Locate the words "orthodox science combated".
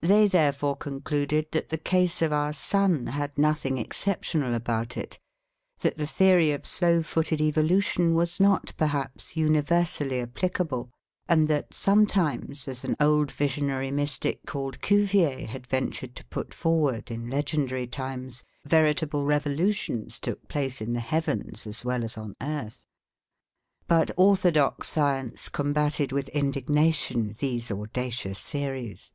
24.16-26.12